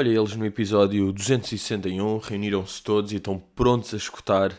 [0.00, 4.52] Olha, eles no episódio 261 reuniram-se todos e estão prontos a escutar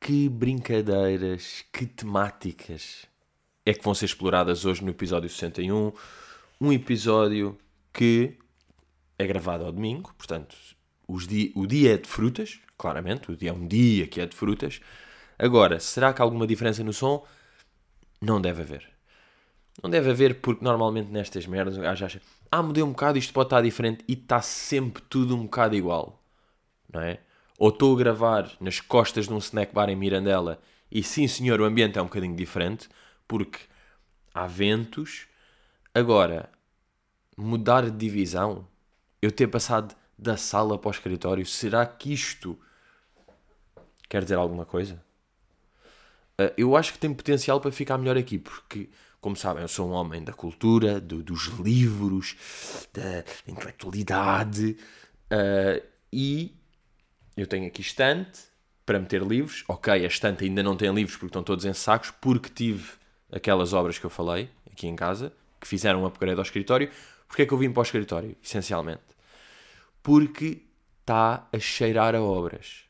[0.00, 3.04] que brincadeiras, que temáticas
[3.66, 5.92] é que vão ser exploradas hoje no episódio 61.
[6.60, 7.58] Um episódio
[7.92, 8.38] que
[9.18, 10.56] é gravado ao domingo, portanto,
[11.26, 14.36] di o dia é de frutas, claramente, o dia é um dia que é de
[14.36, 14.80] frutas.
[15.36, 17.26] Agora, será que há alguma diferença no som?
[18.20, 18.88] Não deve haver.
[19.82, 22.20] Não deve haver porque normalmente nestas merdas o gajo acha
[22.52, 26.22] ah, mudei um bocado, isto pode estar diferente e está sempre tudo um bocado igual.
[26.92, 27.20] Não é?
[27.58, 31.58] Ou estou a gravar nas costas de um snack bar em Mirandela e sim senhor,
[31.60, 32.90] o ambiente é um bocadinho diferente
[33.26, 33.60] porque
[34.34, 35.26] há ventos.
[35.94, 36.50] Agora,
[37.34, 38.68] mudar de divisão,
[39.22, 42.58] eu ter passado da sala para o escritório, será que isto
[44.10, 45.02] quer dizer alguma coisa?
[46.38, 48.90] Uh, eu acho que tem potencial para ficar melhor aqui, porque,
[49.22, 52.36] como sabem, eu sou um homem da cultura, do, dos livros,
[52.92, 54.76] da intelectualidade,
[55.32, 56.52] uh, e
[57.36, 58.40] eu tenho aqui estante
[58.84, 59.64] para meter livros.
[59.68, 62.94] Ok, a estante ainda não tem livros porque estão todos em sacos, porque tive
[63.30, 66.90] aquelas obras que eu falei aqui em casa, que fizeram um upgrade ao escritório.
[67.28, 69.02] Porquê é que eu vim para o escritório, essencialmente?
[70.02, 70.62] Porque
[71.00, 72.86] está a cheirar a obras.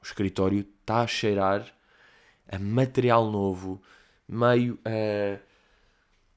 [0.00, 1.66] O escritório está a cheirar
[2.48, 3.82] a material novo,
[4.26, 5.49] meio a.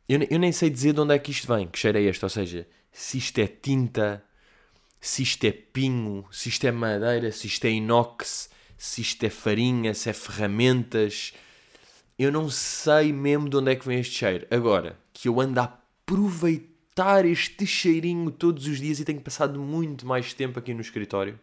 [0.07, 2.23] Eu, eu nem sei dizer de onde é que isto vem, que cheiro é este,
[2.23, 4.23] ou seja, se isto é tinta,
[4.99, 9.29] se isto é pinho, se isto é madeira, se isto é inox, se isto é
[9.29, 11.33] farinha, se é ferramentas.
[12.19, 14.45] Eu não sei mesmo de onde é que vem este cheiro.
[14.51, 20.05] Agora, que eu ando a aproveitar este cheirinho todos os dias e tenho passado muito
[20.05, 21.39] mais tempo aqui no escritório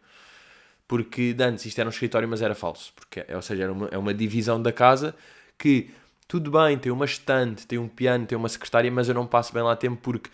[0.90, 2.92] porque antes isto era um escritório, mas era falso.
[2.96, 5.14] Porque, ou seja, era uma, é uma divisão da casa
[5.56, 5.88] que
[6.30, 9.52] tudo bem, tem uma estante, tem um piano, tem uma secretária, mas eu não passo
[9.52, 10.30] bem lá tempo porque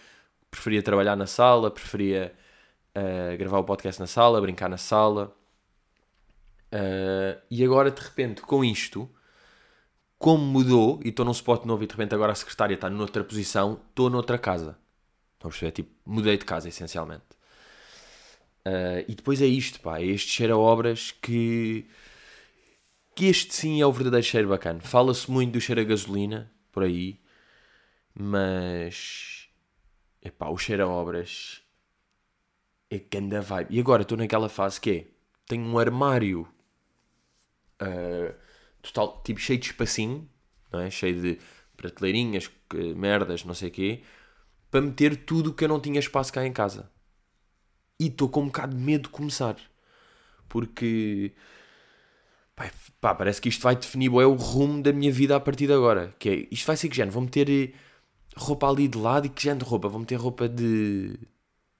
[0.51, 2.34] preferia trabalhar na sala, preferia
[2.95, 5.34] uh, gravar o podcast na sala, brincar na sala.
[6.71, 9.09] Uh, e agora, de repente, com isto,
[10.19, 13.25] como mudou e estou num spot novo e de repente agora a secretária está noutra
[13.25, 14.77] posição, estou noutra casa.
[15.37, 15.73] Estão a perceber?
[15.73, 17.25] Tipo, mudei de casa essencialmente.
[18.67, 21.89] Uh, e depois é isto, pá, é este cheiro a obras que.
[23.16, 24.81] Que este sim é o verdadeiro cheiro bacana.
[24.81, 27.19] Fala-se muito do cheiro a gasolina, por aí,
[28.15, 29.49] mas.
[30.22, 31.62] Epá, o cheiro a obras
[32.91, 33.75] é ganda vibe.
[33.75, 35.06] E agora estou naquela fase que é:
[35.47, 36.47] tenho um armário
[37.81, 38.34] uh,
[38.82, 40.28] total, tipo cheio de espacinho,
[40.71, 40.91] não é?
[40.91, 41.38] cheio de
[41.75, 42.50] prateleirinhas,
[42.94, 44.03] merdas, não sei o quê,
[44.71, 46.91] para meter tudo que eu não tinha espaço cá em casa.
[47.98, 49.56] E estou com um bocado de medo de começar.
[50.50, 51.33] Porque.
[53.00, 55.72] Pá, parece que isto vai definir é o rumo da minha vida a partir de
[55.72, 56.15] agora.
[56.19, 57.12] Que é, isto vai ser que género?
[57.12, 57.72] Vou meter eh,
[58.37, 59.89] roupa ali de lado e que género de roupa?
[59.89, 61.09] Vou meter roupa de,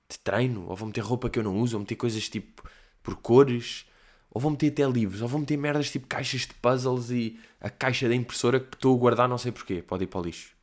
[0.09, 0.67] de treino?
[0.69, 1.73] Ou vou meter roupa que eu não uso?
[1.73, 2.63] Vou meter coisas tipo
[3.03, 3.87] por cores?
[4.31, 5.23] Ou vou meter até livros?
[5.23, 8.95] Ou vou meter merdas tipo caixas de puzzles e a caixa da impressora que estou
[8.97, 9.83] a guardar não sei porquê?
[9.83, 10.55] Pode ir para o lixo.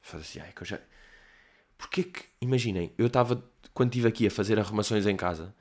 [0.00, 0.80] Faz assim, ai, que eu já
[1.78, 5.54] Porquê que, imaginem, eu estava, quando estive aqui a fazer arrumações em casa,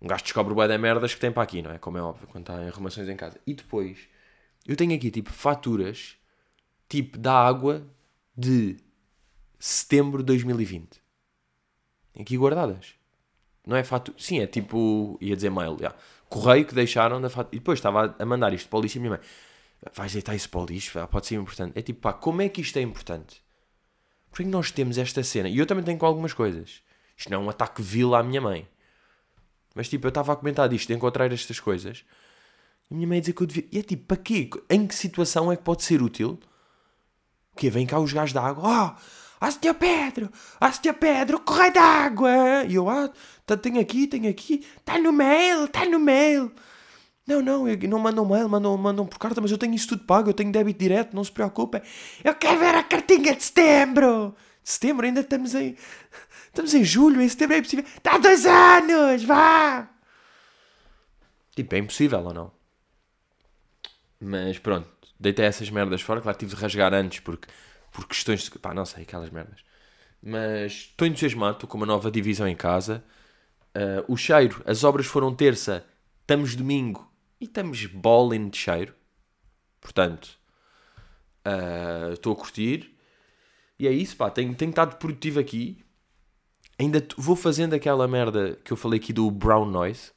[0.00, 1.78] um gajo descobre o da merdas que tem para aqui, não é?
[1.78, 3.38] Como é óbvio, quando está em arrumações em casa.
[3.46, 3.98] E depois,
[4.66, 6.16] eu tenho aqui, tipo, faturas,
[6.88, 7.84] tipo, da água
[8.36, 8.76] de
[9.58, 11.02] setembro de 2020.
[12.12, 12.94] Tem aqui guardadas.
[13.66, 14.16] Não é fatura.
[14.18, 15.18] Sim, é tipo.
[15.20, 15.76] ia dizer mail.
[15.78, 15.96] Yeah.
[16.28, 17.56] Correio que deixaram da fatura.
[17.56, 19.20] E depois estava a mandar isto para o lixo e a minha mãe.
[19.94, 20.98] Vais deitar isso para o lixo?
[21.08, 21.78] Pode ser importante.
[21.78, 23.42] É tipo, pá, como é que isto é importante?
[24.30, 25.48] Porquê que nós temos esta cena?
[25.48, 26.82] E eu também tenho com algumas coisas.
[27.16, 28.66] Isto não é um ataque vil à minha mãe.
[29.78, 32.04] Mas tipo, eu estava a comentar disto, de encontrar estas coisas.
[32.90, 33.64] E a minha mãe dizia que eu devia.
[33.70, 34.50] E é tipo, para quê?
[34.68, 36.36] Em que situação é que pode ser útil?
[37.52, 37.70] O quê?
[37.70, 38.64] Vem cá os gajos da água.
[38.66, 39.00] Oh,
[39.40, 40.32] ah, senhor Pedro!
[40.60, 42.64] Ah, senhor Pedro, correio da água!
[42.66, 43.08] E eu, ah,
[43.46, 44.66] tá, tenho aqui, tenho aqui.
[44.78, 46.50] Está no mail, está no mail.
[47.24, 50.30] Não, não, não mandam mail, mandam, mandam por carta, mas eu tenho isso tudo pago,
[50.30, 51.80] eu tenho débito direto, não se preocupem.
[52.24, 54.34] Eu quero ver a cartinha de setembro!
[54.68, 55.78] Setembro, ainda estamos em.
[56.48, 57.86] Estamos em julho, em setembro é impossível.
[57.96, 59.88] Está há dois anos, vá!
[61.56, 62.52] Tipo, é impossível ou não?
[64.20, 64.86] Mas pronto,
[65.18, 66.20] deitei essas merdas fora.
[66.20, 67.48] Claro, tive de rasgar antes porque,
[67.90, 68.58] por questões de.
[68.58, 69.64] pá, não sei, aquelas merdas.
[70.22, 73.02] Mas estou entusiasmado, estou com uma nova divisão em casa.
[73.74, 75.86] Uh, o cheiro, as obras foram terça,
[76.20, 77.10] estamos domingo
[77.40, 78.94] e estamos bowling de cheiro.
[79.80, 80.38] Portanto,
[81.46, 82.97] uh, estou a curtir.
[83.78, 84.30] E é isso, pá.
[84.30, 85.78] Tenho, tenho estado produtivo aqui.
[86.78, 90.12] Ainda vou fazendo aquela merda que eu falei aqui do brown noise.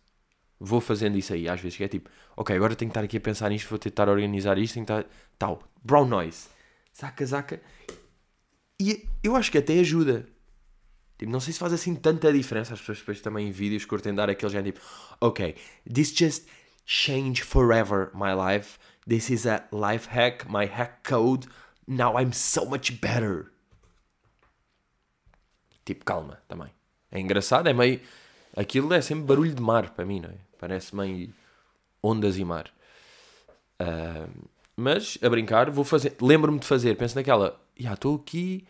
[0.59, 3.17] Vou fazendo isso aí, às vezes, que é tipo, ok, agora tenho que estar aqui
[3.17, 5.09] a pensar nisto, vou tentar organizar isto, tenho que estar.
[5.37, 6.47] Tal, brown noise.
[6.93, 7.61] Saca, saca.
[8.79, 10.27] E eu acho que até ajuda.
[11.17, 12.73] Tipo, não sei se faz assim tanta diferença.
[12.73, 14.85] As pessoas depois também em vídeos curtem dar aquele género tipo,
[15.19, 15.55] ok,
[15.91, 16.47] this just
[16.85, 18.77] changed forever my life.
[19.07, 21.47] This is a life hack, my hack code.
[21.87, 23.50] Now I'm so much better.
[25.91, 26.69] Tipo, calma também.
[27.11, 27.99] É engraçado, é meio.
[28.55, 30.37] Aquilo é sempre barulho de mar para mim, não é?
[30.57, 31.33] Parece meio
[32.01, 32.71] ondas e mar.
[33.81, 36.15] Uh, mas, a brincar, vou fazer.
[36.21, 36.95] Lembro-me de fazer.
[36.95, 37.59] Penso naquela.
[37.77, 38.65] Já, estou aqui.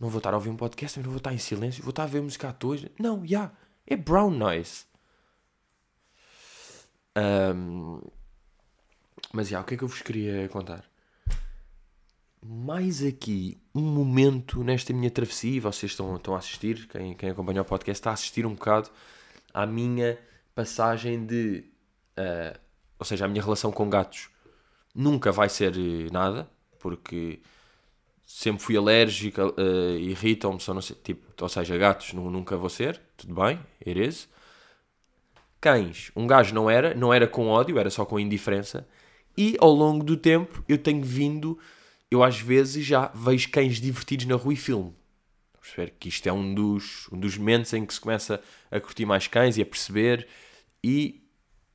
[0.00, 1.84] Não vou estar a ouvir um podcast, não vou estar em silêncio.
[1.84, 2.76] Vou estar a ver música à toa.
[2.98, 3.52] Não, já.
[3.86, 4.86] É brown noise.
[7.16, 8.00] Um,
[9.32, 10.89] mas, já, o que é que eu vos queria contar?
[12.42, 15.60] Mais aqui um momento nesta minha travessia.
[15.60, 16.88] Vocês estão, estão a assistir.
[16.88, 18.90] Quem, quem acompanha o podcast está a assistir um bocado
[19.52, 20.18] à minha
[20.54, 21.64] passagem de.
[22.18, 22.58] Uh,
[22.98, 24.28] ou seja, a minha relação com gatos
[24.94, 26.48] nunca vai ser eh, nada,
[26.78, 27.40] porque
[28.22, 30.58] sempre fui alérgico, uh, irritam-me,
[31.02, 34.28] tipo, ou seja, gatos nunca vou ser, tudo bem, it
[35.60, 38.86] Cães, um gajo não era, não era com ódio, era só com indiferença,
[39.36, 41.58] e ao longo do tempo eu tenho vindo,
[42.10, 44.94] eu às vezes já vejo cães divertidos na rua e filme.
[45.60, 49.04] Perceber que isto é um dos, um dos momentos em que se começa a curtir
[49.04, 50.26] mais cães e a perceber,
[50.82, 51.22] e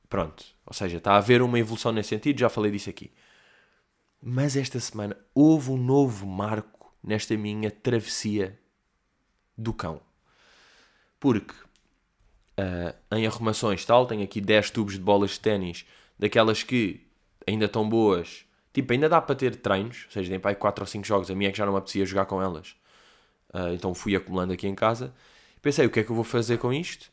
[0.08, 3.12] pronto, ou seja, está a haver uma evolução nesse sentido, já falei disso aqui.
[4.20, 8.58] Mas esta semana houve um novo marco nesta minha travessia
[9.56, 10.00] do cão.
[11.20, 11.54] Porque
[12.58, 15.86] uh, em arrumações tal, tenho aqui 10 tubos de bolas de ténis,
[16.18, 17.06] daquelas que
[17.46, 18.45] ainda estão boas.
[18.76, 21.30] Tipo, ainda dá para ter treinos, ou seja, tem para aí 4 ou 5 jogos.
[21.30, 22.76] A minha é que já não me apetecia jogar com elas.
[23.54, 25.14] Uh, então fui acumulando aqui em casa.
[25.62, 27.10] Pensei, o que é que eu vou fazer com isto?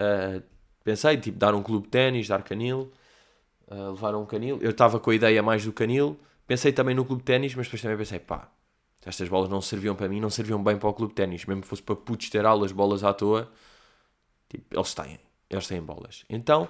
[0.00, 0.40] Uh,
[0.84, 2.92] Pensei, tipo, dar um clube de ténis, dar canil,
[3.68, 4.58] uh, levar um canil.
[4.60, 6.20] Eu estava com a ideia mais do canil.
[6.46, 8.48] Pensei também no clube de ténis, mas depois também pensei, pá,
[9.04, 11.46] estas bolas não serviam para mim, não serviam bem para o clube de ténis.
[11.46, 13.50] Mesmo que fosse para putos ter aulas, bolas à toa,
[14.48, 15.18] tipo, eles têm,
[15.50, 16.24] eles têm bolas.
[16.28, 16.68] Então,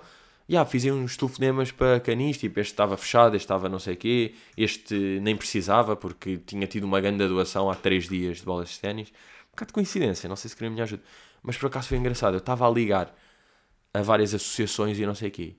[0.49, 4.35] yeah, fiz uns telefonemas para canis, tipo, este estava fechado, este estava não sei quê,
[4.56, 8.81] este nem precisava, porque tinha tido uma grande doação há 3 dias de bolas de
[8.81, 9.08] ténis.
[9.49, 11.02] Um bocado de coincidência, não sei se queria me ajuda.
[11.43, 13.14] Mas por acaso foi engraçado, eu estava a ligar
[13.93, 15.56] a várias associações e não sei quê.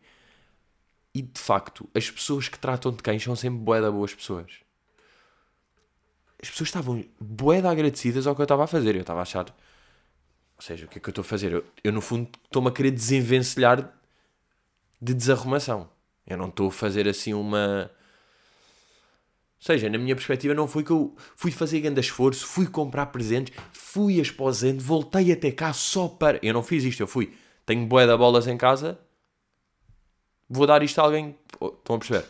[1.13, 4.51] E de facto, as pessoas que tratam de cães são sempre bué boas pessoas.
[6.41, 8.95] As pessoas estavam bué agradecidas ao que eu estava a fazer.
[8.95, 9.45] Eu estava a achar.
[10.57, 11.53] Ou seja, o que é que eu estou a fazer?
[11.53, 13.93] Eu, eu no fundo, estou-me a querer desenvencilhar
[15.01, 15.89] de desarrumação.
[16.25, 17.91] Eu não estou a fazer assim uma.
[19.59, 23.07] Ou seja, na minha perspectiva, não foi que eu fui fazer grande esforço, fui comprar
[23.07, 26.39] presentes, fui esposando, voltei até cá só para.
[26.43, 27.33] Eu não fiz isto, eu fui
[27.65, 28.99] tenho bué de bolas em casa,
[30.49, 31.35] vou dar isto a alguém.
[31.59, 32.25] Oh, estão a perceber?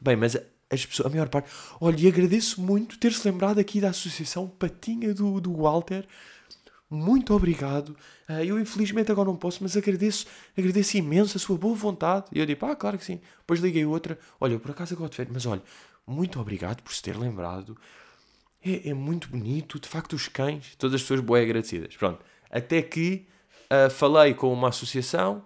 [0.00, 0.36] Bem, mas
[0.70, 1.50] as pessoas, a maior parte.
[1.80, 6.06] Olha, e agradeço muito ter-se lembrado aqui da associação Patinha do, do Walter.
[6.90, 7.90] Muito obrigado.
[8.28, 10.26] Uh, eu infelizmente agora não posso, mas agradeço,
[10.56, 12.26] agradeço imenso a sua boa vontade.
[12.32, 13.20] E eu digo, ah, claro que sim.
[13.40, 14.18] Depois liguei outra.
[14.40, 15.62] Olha, por acaso agora de férias, mas olha,
[16.06, 17.76] muito obrigado por se ter lembrado.
[18.64, 21.96] É, é muito bonito, de facto, os cães, todas as pessoas boas agradecidas.
[21.96, 22.24] Pronto.
[22.50, 23.26] Até que
[23.68, 25.44] Uh, falei com uma associação,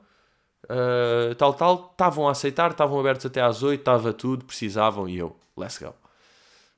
[0.67, 5.19] uh, tal, tal, estavam a aceitar, estavam abertos até às 8, estava tudo, precisavam e
[5.19, 5.93] eu, let's go.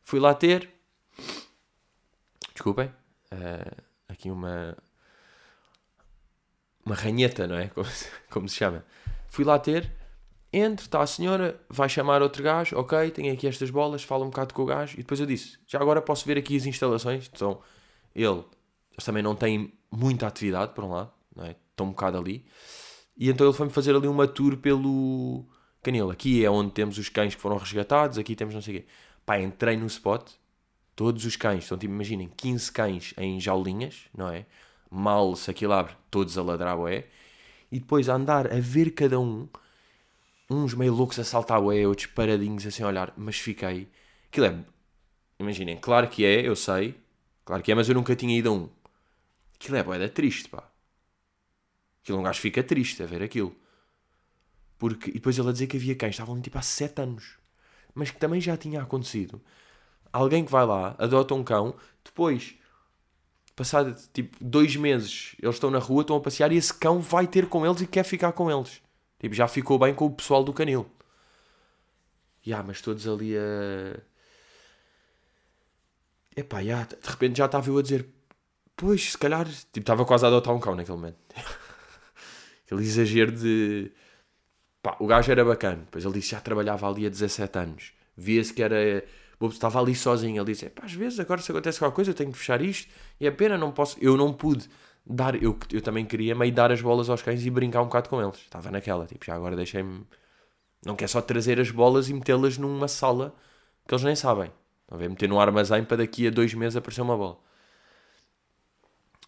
[0.03, 0.71] Fui lá ter,
[2.55, 2.87] desculpem,
[3.31, 3.83] uh,
[4.15, 4.77] aqui uma,
[6.85, 7.69] uma ranheta, não é?
[7.75, 7.89] Como,
[8.31, 8.85] como se chama.
[9.29, 9.91] Fui lá ter,
[10.53, 14.31] entre, está a senhora, vai chamar outro gajo, ok, tem aqui estas bolas, fala um
[14.31, 17.29] bocado com o gajo, e depois eu disse, já agora posso ver aqui as instalações,
[17.33, 17.61] então
[18.15, 18.45] ele,
[18.93, 21.57] eles também não têm muita atividade, por um lado, não é?
[21.71, 22.47] Estão um bocado ali.
[23.17, 25.45] E então ele foi-me fazer ali uma tour pelo
[25.83, 26.11] canil.
[26.11, 28.87] Aqui é onde temos os cães que foram resgatados, aqui temos não sei o quê.
[29.27, 30.33] Pá, entrei no spot,
[30.97, 34.47] todos os cães, então tipo, imaginem, 15 cães em jaulinhas, não é?
[34.91, 37.07] Mal se aquilo abre, todos a ladrar, é.
[37.71, 39.49] E depois a andar a ver cada um,
[40.49, 43.89] uns meio loucos a saltar, é, outros paradinhos assim a olhar, mas fiquei.
[44.29, 44.65] Aquilo é.
[45.39, 46.95] Imaginem, claro que é, eu sei,
[47.45, 48.69] claro que é, mas eu nunca tinha ido a um.
[49.57, 50.63] Aquilo é boeda triste, pá.
[52.03, 53.57] Aquilo um gajo fica triste a ver aquilo.
[54.79, 57.39] Porque, e depois ele a dizer que havia cães, estavam tipo há 7 anos.
[57.95, 59.41] Mas que também já tinha acontecido.
[60.15, 62.55] Alguém que vai lá, adota um cão, depois,
[63.57, 67.27] passado tipo dois meses, eles estão na rua, estão a passear e esse cão vai
[67.27, 68.81] ter com eles e quer ficar com eles.
[69.19, 70.89] Tipo, já ficou bem com o pessoal do canil.
[72.47, 73.99] E ah, mas todos ali a.
[76.37, 78.07] Epá, já, de repente já estava eu a dizer,
[78.77, 81.17] pois, se calhar, tipo, estava quase a adotar um cão naquele momento.
[82.65, 83.91] Aquele exagero de.
[84.81, 85.79] Pá, o gajo era bacana.
[85.79, 87.93] Depois ele disse já trabalhava ali há 17 anos.
[88.17, 89.03] Via-se que era
[89.53, 90.41] Estava ali sozinho.
[90.43, 92.91] Ele disse: às vezes, agora se acontece qualquer coisa, eu tenho que fechar isto.
[93.21, 93.97] E é pena, não posso.
[94.01, 94.69] Eu não pude
[95.05, 95.41] dar.
[95.43, 98.21] Eu, eu também queria meio dar as bolas aos cães e brincar um bocado com
[98.21, 98.37] eles.
[98.37, 100.07] Estava naquela, tipo, já agora deixei-me.
[100.85, 103.35] Não quer só trazer as bolas e metê-las numa sala
[103.87, 104.51] que eles nem sabem.
[104.91, 107.39] Não ver meter no armazém para daqui a dois meses aparecer uma bola.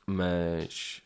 [0.06, 1.02] Mas.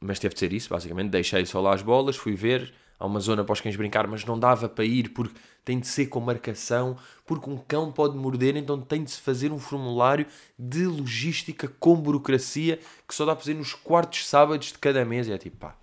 [0.00, 1.10] Mas teve de ser isso, basicamente.
[1.10, 4.24] Deixei só lá as bolas, fui ver há uma zona para os cães brincar, mas
[4.24, 6.96] não dava para ir porque tem de ser com marcação,
[7.26, 10.26] porque um cão pode morder, então tem de se fazer um formulário
[10.58, 15.26] de logística com burocracia que só dá para fazer nos quartos sábados de cada mês.
[15.26, 15.76] E é tipo, pá,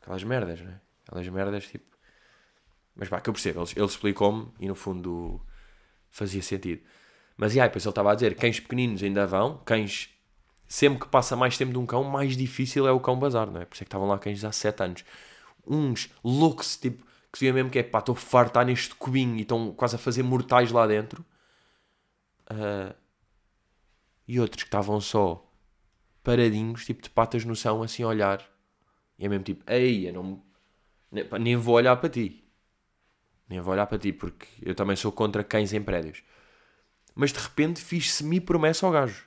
[0.00, 0.80] aquelas merdas, não é?
[1.06, 1.84] Aquelas merdas, tipo.
[2.94, 5.40] Mas pá, que eu percebo, ele, ele explicou-me e no fundo
[6.10, 6.82] fazia sentido.
[7.36, 10.10] Mas e aí, depois ele estava a dizer: cães pequeninos ainda vão, cães.
[10.68, 13.60] Sempre que passa mais tempo de um cão, mais difícil é o cão bazar, não
[13.60, 13.64] é?
[13.64, 15.04] Por isso é que estavam lá cães há 7 anos
[15.66, 19.36] uns loucos, tipo, que se vê mesmo que é pá, estou farto estar neste cubinho
[19.36, 21.24] e estão quase a fazer mortais lá dentro.
[22.50, 22.94] Uh,
[24.26, 25.46] e outros que estavam só
[26.22, 28.44] paradinhos, tipo de patas no chão, assim a olhar.
[29.18, 30.42] E é mesmo tipo, ei, eu não,
[31.10, 32.44] nem, nem vou olhar para ti.
[33.48, 36.22] Nem vou olhar para ti, porque eu também sou contra cães em prédios.
[37.14, 39.26] Mas de repente fiz semi-promessa ao gajo.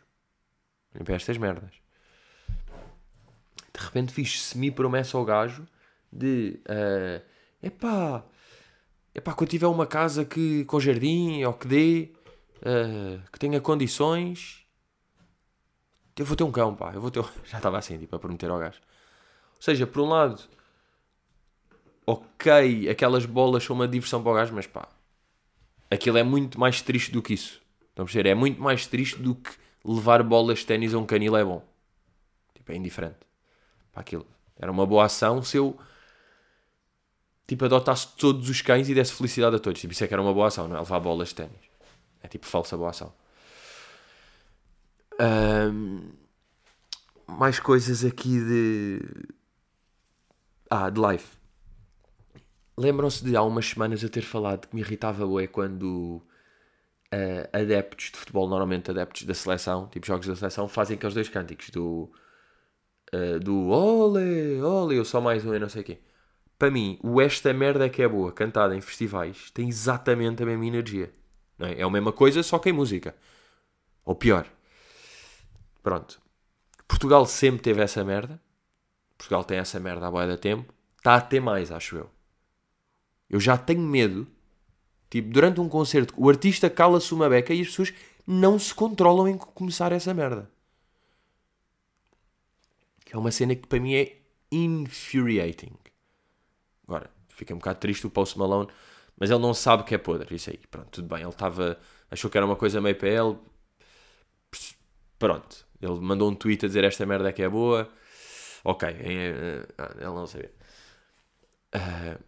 [0.94, 1.72] Nem para estas merdas.
[3.74, 5.68] De repente fiz semi-promessa ao gajo
[6.14, 7.22] de uh,
[7.62, 8.24] epá,
[9.16, 12.14] epá, quando tiver uma casa que, com jardim ou que dê,
[12.60, 14.64] uh, que tenha condições,
[16.16, 17.24] eu vou ter um cão, pá, eu vou ter.
[17.46, 18.80] Já estava assim, tipo, a prometer ao gajo.
[19.56, 20.42] Ou seja, por um lado,
[22.06, 24.88] ok, aquelas bolas são uma diversão para o gajo, mas pá,
[25.90, 27.62] aquilo é muito mais triste do que isso.
[27.96, 28.30] A perceber?
[28.30, 29.52] É muito mais triste do que
[29.86, 31.64] levar bolas de ténis a um canil é bom.
[32.54, 33.20] Tipo, é indiferente.
[33.92, 34.26] Para aquilo.
[34.58, 35.78] Era uma boa ação se eu
[37.48, 39.80] tipo, adotasse todos os cães e desse felicidade a todos.
[39.80, 40.80] Tipo, isso é que era uma boa ação, não é?
[40.80, 41.74] Levar bolas de ténis.
[42.22, 43.14] É tipo falsa boa ação.
[45.20, 46.12] Um,
[47.28, 49.02] mais coisas aqui de.
[50.70, 51.26] Ah, de live.
[52.78, 56.22] Lembram-se de há umas semanas eu ter falado que me irritava é quando
[57.14, 61.30] uh, adeptos de futebol, normalmente adeptos da seleção, tipo jogos da seleção, fazem aqueles dois
[61.30, 62.12] cânticos do.
[63.14, 66.00] Uh, do ole, ole, eu sou mais um e não sei o quê
[66.58, 70.66] para mim, o Esta Merda que é boa, cantada em festivais, tem exatamente a mesma
[70.66, 71.14] energia.
[71.60, 71.82] É?
[71.82, 73.16] é a mesma coisa, só que em música.
[74.06, 74.48] Ou pior.
[75.82, 76.22] Pronto.
[76.88, 78.40] Portugal sempre teve essa merda.
[79.18, 80.74] Portugal tem essa merda há boia da tempo.
[80.98, 82.10] Está a ter mais, acho eu.
[83.30, 84.28] Eu já tenho medo.
[85.10, 87.94] Tipo, durante um concerto, o artista cala-se uma beca e as pessoas
[88.26, 90.50] não se controlam em começar essa merda.
[93.06, 94.18] Que é uma cena que para mim é
[94.52, 95.74] infuriating.
[97.34, 98.70] Fiquei um bocado triste o Post Malone,
[99.18, 100.36] mas ele não sabe que é podre.
[100.36, 101.22] Isso aí, pronto, tudo bem.
[101.22, 101.78] Ele estava.
[102.10, 103.38] achou que era uma coisa meio para ele.
[105.18, 105.66] Pronto.
[105.82, 107.92] Ele mandou um tweet a dizer esta merda é que é boa.
[108.64, 109.66] Ok, é, é,
[109.98, 110.52] ele não sabia.
[111.76, 112.24] Uh,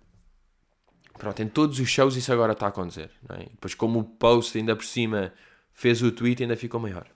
[1.17, 3.11] pronto, em todos os shows isso agora está a acontecer.
[3.29, 3.43] É?
[3.49, 5.33] Depois, como o post ainda por cima
[5.71, 7.07] fez o tweet, ainda ficou maior.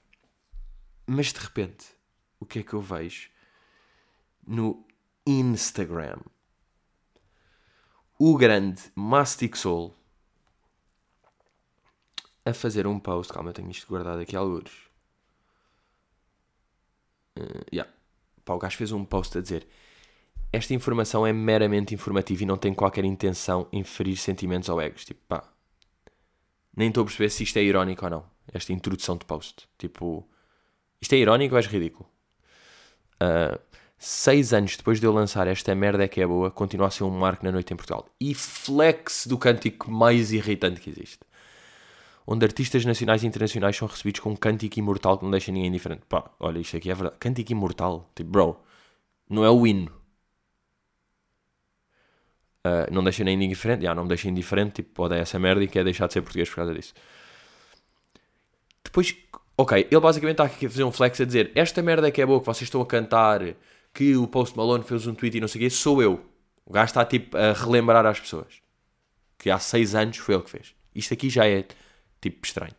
[1.05, 1.87] Mas de repente,
[2.39, 3.29] o que é que eu vejo
[4.47, 4.85] no
[5.25, 6.19] Instagram?
[8.19, 9.95] O grande Mastic Soul
[12.45, 13.31] a fazer um post.
[13.31, 14.89] Calma, eu tenho isto guardado aqui alguns.
[17.37, 17.91] Uh, yeah.
[18.43, 19.65] Pá, o gajo fez um post a dizer:
[20.51, 25.05] Esta informação é meramente informativa e não tem qualquer intenção em ferir sentimentos ou egos.
[25.05, 25.43] Tipo, pá,
[26.75, 28.25] nem estou a perceber se isto é irónico ou não.
[28.51, 29.69] Esta introdução de post.
[29.77, 30.27] Tipo,
[30.99, 32.09] isto é irónico ou és ridículo?
[33.21, 33.59] Uh,
[33.99, 37.03] seis anos depois de eu lançar esta merda é que é boa, continua a ser
[37.03, 38.07] um marco na noite em Portugal.
[38.19, 41.19] E flex do cântico mais irritante que existe.
[42.25, 45.67] Onde artistas nacionais e internacionais são recebidos com um cântico imortal que não deixa ninguém
[45.67, 46.03] indiferente.
[46.07, 47.17] Pá, olha, isto aqui é verdade.
[47.19, 48.09] Cântico imortal.
[48.15, 48.59] Tipo, bro,
[49.29, 49.91] não é o hino.
[52.65, 53.83] Uh, não deixa nem indiferente.
[53.83, 54.75] Já, não me deixa indiferente.
[54.75, 56.93] Tipo, odeia essa merda e quer deixar de ser português por causa disso.
[58.83, 59.15] Depois,
[59.57, 62.21] ok, ele basicamente está aqui a fazer um flex a dizer esta merda é que
[62.21, 63.41] é boa, que vocês estão a cantar
[63.93, 66.25] que o Post Malone fez um tweet e não sei o quê, sou eu.
[66.65, 68.61] O gajo está tipo a relembrar às pessoas
[69.39, 70.75] que há seis anos foi ele que fez.
[70.93, 71.65] Isto aqui já é
[72.21, 72.75] tipo estranho.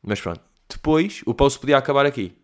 [0.00, 0.40] Mas pronto.
[0.68, 2.34] Depois o post podia acabar aqui.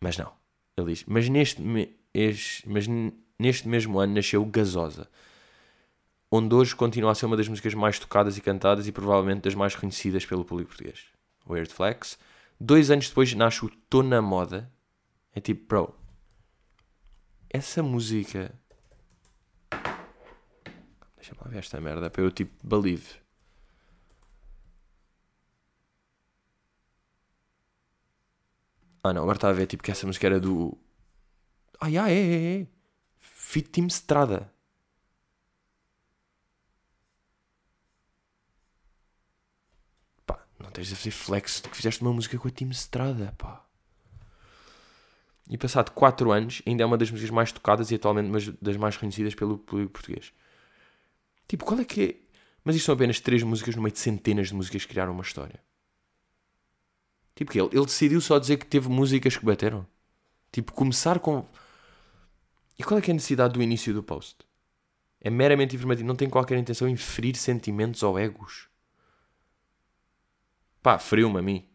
[0.00, 0.32] Mas não.
[0.76, 2.86] Ele diz: Mas neste, mas
[3.38, 5.08] neste mesmo ano nasceu Gasosa,
[6.30, 9.54] onde hoje continua a ser uma das músicas mais tocadas e cantadas e provavelmente das
[9.54, 11.06] mais reconhecidas pelo público português.
[11.48, 12.18] Weird Flex.
[12.58, 14.70] Dois anos depois nasce o Tô na Moda,
[15.34, 15.94] é tipo, bro,
[17.50, 18.52] essa música.
[21.16, 23.20] Deixa-me lá ver esta merda para eu tipo believe.
[29.04, 30.78] Ah não, agora está a ver tipo que essa música era do.
[31.80, 32.66] Ah, ai ai é, é, é.
[33.20, 34.52] Fitim Team Estrada.
[40.26, 43.34] Pá, não tens a fazer flex de que fizeste uma música com a Team Estrada,
[43.38, 43.64] pá.
[45.52, 48.74] E passado 4 anos, ainda é uma das músicas mais tocadas e atualmente uma das
[48.78, 50.32] mais reconhecidas pelo público português.
[51.46, 52.14] Tipo, qual é que é.
[52.64, 55.22] Mas isto são apenas 3 músicas no meio de centenas de músicas que criaram uma
[55.22, 55.62] história.
[57.34, 59.86] Tipo, que ele, ele decidiu só dizer que teve músicas que bateram.
[60.50, 61.44] Tipo, começar com.
[62.78, 64.38] E qual é que é a necessidade do início do post?
[65.20, 68.70] É meramente informativo, não tem qualquer intenção em ferir sentimentos ou egos.
[70.82, 71.68] Pá, feriu-me a mim.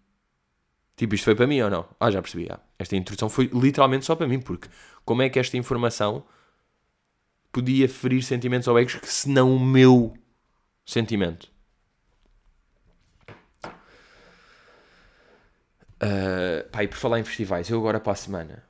[0.98, 1.88] Tipo, isto foi para mim ou não?
[2.00, 2.50] Ah, já percebi.
[2.80, 4.68] Esta introdução foi literalmente só para mim, porque
[5.06, 6.26] como é que esta informação
[7.52, 10.18] podia ferir sentimentos ou egos que se não o meu
[10.84, 11.52] sentimento?
[16.02, 18.64] Uh, pá, e por falar em festivais, eu agora para a semana,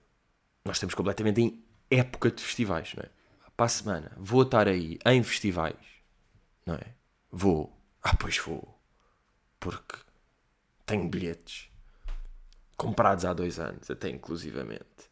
[0.65, 3.09] nós estamos completamente em época de festivais, não é?
[3.55, 5.75] Para a semana, vou estar aí em festivais,
[6.65, 6.93] não é?
[7.31, 7.73] Vou.
[8.03, 8.77] Ah, pois vou.
[9.59, 9.95] Porque
[10.85, 11.66] tenho bilhetes
[12.77, 15.09] comprados há dois anos, até inclusivamente.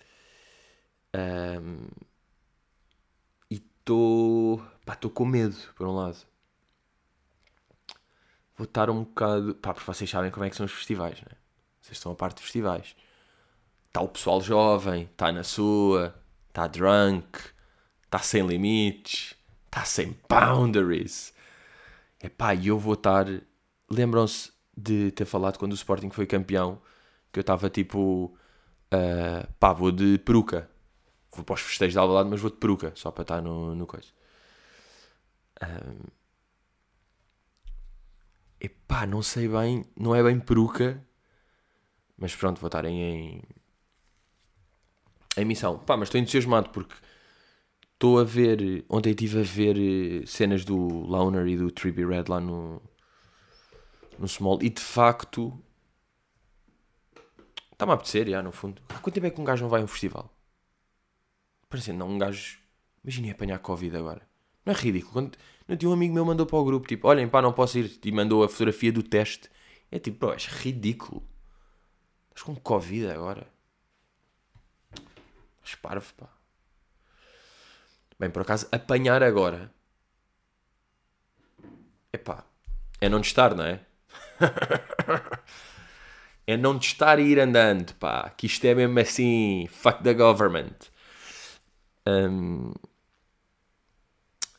[1.13, 1.87] Um,
[3.49, 4.63] e estou.
[4.85, 6.17] Pá, estou com medo, por um lado.
[8.55, 9.55] Vou estar um bocado.
[9.55, 11.35] Pá, porque vocês sabem como é que são os festivais, não é?
[11.81, 12.95] Vocês estão a parte de festivais.
[13.87, 16.13] Está o pessoal jovem, está na sua,
[16.49, 17.39] está drunk,
[18.03, 21.33] está sem limites, está sem boundaries.
[22.21, 23.25] Epá, e eu vou estar.
[23.89, 26.81] Lembram-se de ter falado quando o Sporting foi campeão
[27.35, 28.33] que eu estava tipo.
[28.93, 30.69] Uh, pá, vou de peruca.
[31.33, 33.85] Vou para os festejos de Alvalade, mas vou de peruca, só para estar no, no
[33.85, 34.07] coisa.
[35.61, 36.05] Um,
[38.59, 41.05] epá, não sei bem, não é bem peruca,
[42.17, 43.41] mas pronto, vou estar em, em,
[45.37, 45.77] em missão.
[45.79, 46.95] Pá, mas estou entusiasmado porque
[47.93, 52.25] estou a ver, ontem estive a ver eh, cenas do Launer e do Trippy Red
[52.29, 52.81] lá no,
[54.17, 55.61] no Small e de facto
[57.75, 58.81] Está-me a apetecer, já, no fundo.
[58.87, 60.33] Há quanto tempo é que um gajo não vai a um festival?
[61.67, 62.57] Parecendo, não, um gajo.
[63.03, 64.21] Imaginem apanhar Covid agora.
[64.65, 65.11] Não é ridículo?
[65.11, 67.77] Quando não tinha um amigo meu mandou para o grupo, tipo, olhem, pá, não posso
[67.77, 67.99] ir.
[68.01, 69.49] E mandou a fotografia do teste.
[69.91, 71.21] É tipo, bro, és ridículo.
[72.29, 73.45] Estás com Covid agora.
[75.61, 76.29] Estás parvo, pá.
[78.17, 79.69] Bem, por acaso, apanhar agora.
[82.13, 82.45] Epá,
[83.01, 83.81] é não estar, não é?
[86.47, 90.13] é não te estar a ir andando, pá, que isto é mesmo assim, fuck the
[90.13, 90.75] government.
[92.07, 92.71] Um...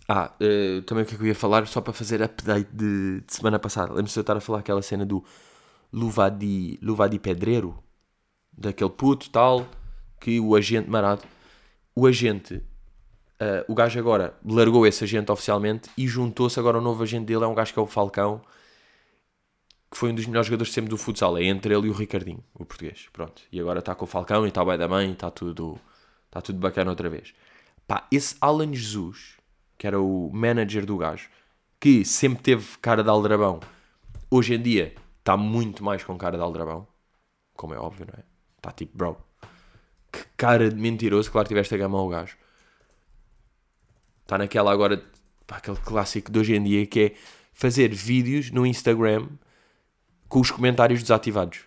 [0.09, 3.21] Ah, uh, também o que é que eu ia falar, só para fazer update de,
[3.23, 3.93] de semana passada.
[3.93, 5.25] Lembro-se de eu estar a falar aquela cena do
[5.93, 7.83] Luvadi, Luvadi Pedreiro,
[8.57, 9.67] daquele puto tal,
[10.21, 11.23] que o agente marado,
[11.95, 17.03] o agente, uh, o gajo agora largou esse agente oficialmente e juntou-se agora o novo
[17.03, 18.41] agente dele, é um gajo que é o Falcão,
[19.91, 21.37] que foi um dos melhores jogadores sempre do futsal.
[21.39, 23.09] É entre ele e o Ricardinho, o português.
[23.13, 23.43] Pronto.
[23.51, 25.79] E agora está com o Falcão e está pai da mãe está tudo,
[26.27, 27.35] está tudo bacana outra vez.
[27.87, 29.37] Pá, esse Alan Jesus,
[29.79, 31.29] que era o manager do gajo,
[31.79, 33.61] que sempre teve cara de aldrabão,
[34.31, 36.87] hoje em dia está muito mais com cara de aldrabão.
[37.55, 38.25] Como é óbvio, não é?
[38.57, 39.17] Está tipo, bro,
[40.11, 41.31] que cara de mentiroso.
[41.31, 42.37] Claro, tiveste a gama ao gajo.
[44.23, 45.03] Está naquela agora,
[45.47, 47.15] pá, aquele clássico de hoje em dia que é
[47.53, 49.29] fazer vídeos no Instagram
[50.29, 51.61] com os comentários desativados.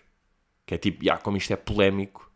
[0.66, 2.30] Que é tipo, yeah, como isto é polémico.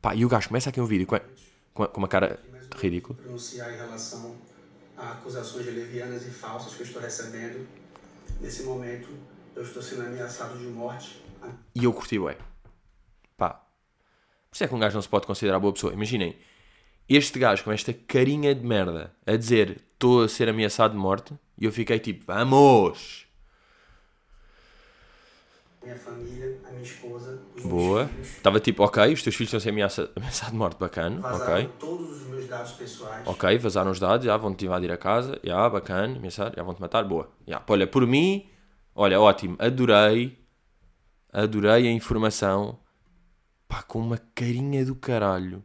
[0.00, 1.18] Pá, e o gajo começa aqui um vídeo com,
[1.72, 2.40] com, com uma cara
[2.76, 3.16] ridícula.
[3.18, 4.36] Pronunciar em relação
[4.96, 7.66] a acusações levianas e falsas que eu estou recebendo.
[8.40, 9.08] Nesse momento,
[9.54, 11.22] eu estou sendo ameaçado de morte.
[11.74, 12.36] E eu curti, ué.
[13.36, 13.50] Pá.
[13.50, 15.92] Por isso é que um gajo não se pode considerar boa pessoa.
[15.92, 16.36] Imaginem,
[17.08, 21.32] este gajo com esta carinha de merda a dizer estou a ser ameaçado de morte
[21.58, 23.26] e eu fiquei tipo, vamos!
[25.82, 28.10] Minha família, a minha esposa, os Boa.
[28.36, 31.24] Estava tipo, ok, os teus filhos estão a ser ameaçados de morte, bacana.
[31.26, 31.72] Vazaram ok.
[31.78, 33.22] todos os meus dados pessoais.
[33.24, 37.04] Ok, vazaram os dados, já vão-te invadir a casa, já, bacana, ameaçar, já vão-te matar,
[37.04, 37.30] boa.
[37.46, 38.48] Já, olha, por mim,
[38.94, 40.38] olha, ótimo, adorei,
[41.32, 42.78] adorei a informação,
[43.68, 45.64] pá, com uma carinha do caralho.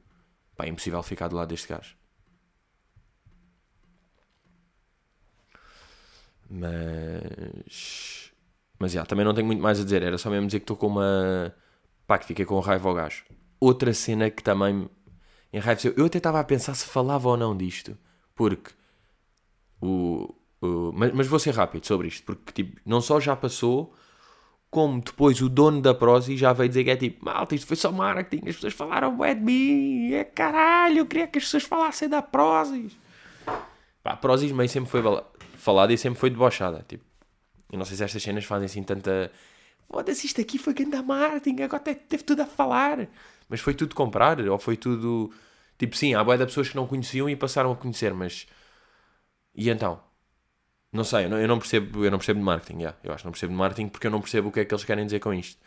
[0.56, 1.96] Pá, é impossível ficar do lado deste gajo.
[6.50, 8.17] Mas
[8.80, 10.04] mas já, também não tenho muito mais a dizer.
[10.04, 11.54] Era só mesmo dizer que estou com uma.
[12.06, 13.24] pá, que fiquei com raiva ao gajo.
[13.60, 14.90] Outra cena que também
[15.52, 15.94] enraiveceu.
[15.98, 17.98] Eu até estava a pensar se falava ou não disto.
[18.36, 18.72] Porque.
[19.82, 22.24] O, o, mas, mas vou ser rápido sobre isto.
[22.24, 23.94] Porque tipo, não só já passou
[24.70, 27.78] como depois o dono da Prozis já veio dizer que é tipo, malta, isto foi
[27.78, 31.64] só marketing, as pessoas falaram é de mim, é caralho, eu queria que as pessoas
[31.64, 32.98] falassem da Prozis.
[34.04, 35.02] Pá, a Prozis meio sempre foi
[35.56, 37.04] falada e sempre foi debochada, tipo,
[37.72, 39.32] eu não sei se estas cenas fazem assim tanta,
[39.90, 43.08] foda-se, isto aqui foi grande marketing, agora teve tudo a falar,
[43.50, 45.32] mas foi tudo comprar, ou foi tudo,
[45.78, 48.48] tipo, sim, há boia de pessoas que não conheciam e passaram a conhecer, mas,
[49.56, 50.02] e então?
[50.92, 52.98] Não sei, eu não, eu não, percebo, eu não percebo de marketing, yeah.
[53.04, 54.74] eu acho que não percebo de marketing porque eu não percebo o que é que
[54.74, 55.60] eles querem dizer com isto.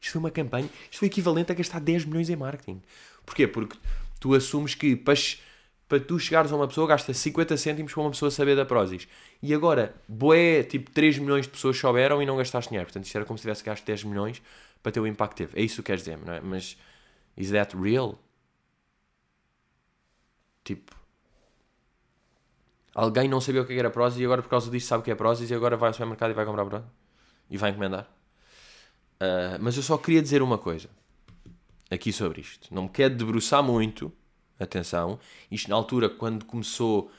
[0.00, 2.80] Isto foi uma campanha, isto foi equivalente a gastar 10 milhões em marketing.
[3.26, 3.48] Porquê?
[3.48, 3.76] Porque
[4.20, 5.14] tu assumes que para,
[5.88, 9.08] para tu chegares a uma pessoa gasta 50 cêntimos para uma pessoa saber da Prozis.
[9.42, 12.86] E agora, boé, tipo 3 milhões de pessoas souberam e não gastaste dinheiro.
[12.86, 14.42] Portanto, isto era como se tivesse gasto 10 milhões
[14.82, 15.60] para ter o impacto que teve.
[15.60, 16.40] É isso que queres dizer, não é?
[16.40, 16.76] Mas,
[17.36, 18.18] is that real?
[20.62, 20.98] Tipo,
[22.98, 25.10] Alguém não sabia o que era Prozis e agora por causa disso sabe o que
[25.12, 26.88] é Prozis e agora vai ao supermercado e vai comprar Prozis.
[27.48, 28.08] E vai encomendar.
[29.20, 30.90] Uh, mas eu só queria dizer uma coisa
[31.88, 32.74] aqui sobre isto.
[32.74, 34.12] Não me quero debruçar muito.
[34.58, 35.18] Atenção.
[35.50, 37.10] Isto na altura, quando começou,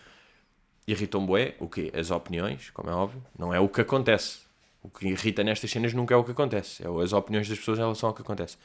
[0.88, 1.56] irritou-me bué.
[1.60, 1.92] O quê?
[1.96, 3.24] As opiniões, como é óbvio.
[3.38, 4.40] Não é o que acontece.
[4.82, 6.84] O que irrita nestas cenas nunca é o que acontece.
[6.84, 8.58] É as opiniões das pessoas em relação ao que acontece.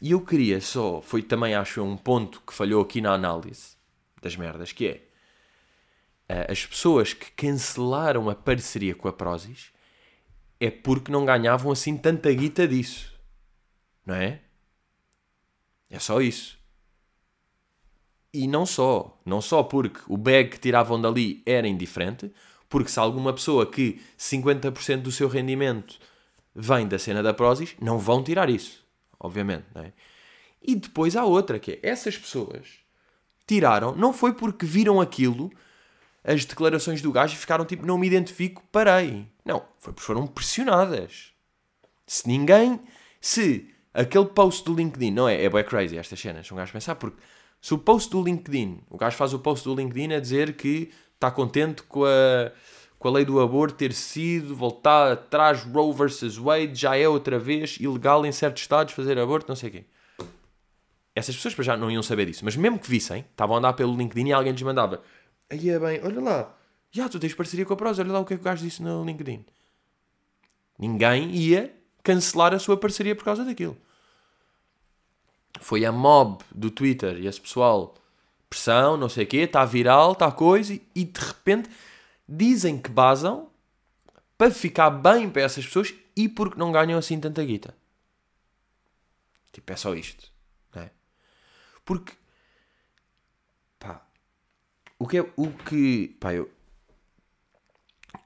[0.00, 3.76] E eu queria só, foi também acho um ponto que falhou aqui na análise
[4.20, 5.00] das merdas, que é
[6.28, 9.70] eh, as pessoas que cancelaram a parceria com a Prozis
[10.58, 13.12] é porque não ganhavam assim tanta guita disso.
[14.06, 14.40] Não é?
[15.90, 16.58] É só isso.
[18.32, 19.20] E não só.
[19.24, 22.32] Não só porque o bag que tiravam dali era indiferente,
[22.68, 25.98] porque se alguma pessoa que 50% do seu rendimento
[26.54, 28.82] vem da cena da Prozis, não vão tirar isso.
[29.20, 29.92] Obviamente, é?
[30.62, 32.82] E depois há outra, que é essas pessoas
[33.46, 35.50] tiraram, não foi porque viram aquilo
[36.24, 39.26] as declarações do gajo e ficaram tipo, não me identifico, parei.
[39.44, 41.32] Não, foi porque foram pressionadas.
[42.06, 42.80] Se ninguém,
[43.20, 46.94] se aquele post do LinkedIn, não é, é bem crazy estas cenas, um gajo pensar,
[46.94, 47.20] porque
[47.62, 50.90] se o post do LinkedIn, o gajo faz o post do LinkedIn a dizer que
[51.14, 52.50] está contente com a,
[52.98, 57.38] com a lei do aborto ter sido voltar atrás, Roe versus Wade, já é outra
[57.38, 59.84] vez ilegal em certos estados fazer aborto, não sei o quê.
[61.14, 63.96] Essas pessoas já não iam saber disso, mas mesmo que vissem, estavam a andar pelo
[63.96, 65.00] LinkedIn e alguém lhes mandava
[65.48, 66.54] Aí é bem, olha lá,
[66.90, 68.64] já tu tens parceria com a Prozis, olha lá o que é que o gajo
[68.64, 69.44] disse no LinkedIn.
[70.78, 71.72] Ninguém ia
[72.02, 73.76] cancelar a sua parceria por causa daquilo.
[75.60, 77.94] Foi a mob do Twitter e esse pessoal,
[78.48, 81.70] pressão, não sei o quê, está viral, está coisa, e de repente
[82.28, 83.48] dizem que basam
[84.36, 87.76] para ficar bem para essas pessoas e porque não ganham assim tanta guita.
[89.52, 90.30] Tipo, é só isto.
[90.74, 90.90] Não é?
[91.84, 92.14] Porque
[95.02, 95.32] o que é.
[95.36, 96.16] O que.
[96.20, 96.48] Pá, eu.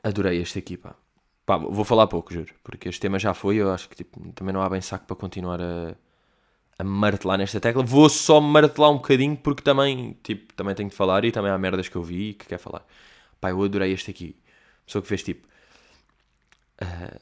[0.03, 0.95] Adorei este aqui, pá.
[1.47, 2.53] Pá, vou falar pouco, juro.
[2.63, 3.57] Porque este tema já foi.
[3.57, 5.97] Eu acho que tipo, também não há bem saco para continuar a.
[6.79, 7.83] A martelar nesta tecla.
[7.83, 11.59] Vou só martelar um bocadinho porque também, tipo, também tenho de falar e também há
[11.59, 12.85] merdas que eu vi e que quer falar.
[13.41, 14.37] Pá, eu adorei este aqui.
[14.85, 15.47] Pessoa que fez tipo.
[16.83, 17.19] Uh,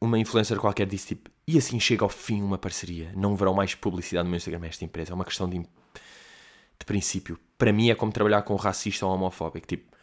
[0.00, 1.30] uma influencer qualquer disse tipo.
[1.46, 3.12] E assim chega ao fim uma parceria.
[3.16, 5.12] Não verão mais publicidade no meu Instagram esta empresa.
[5.12, 5.64] É uma questão de
[6.78, 9.66] de princípio, para mim é como trabalhar com um racista ou homofóbico.
[9.66, 9.96] Tipo,